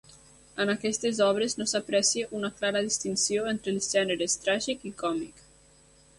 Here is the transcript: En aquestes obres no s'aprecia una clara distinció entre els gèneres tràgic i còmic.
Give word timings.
En 0.63 0.69
aquestes 0.73 1.19
obres 1.25 1.55
no 1.59 1.67
s'aprecia 1.71 2.31
una 2.39 2.51
clara 2.63 2.81
distinció 2.89 3.45
entre 3.53 3.75
els 3.75 3.93
gèneres 3.93 4.41
tràgic 4.49 4.91
i 4.93 4.97
còmic. 5.05 5.47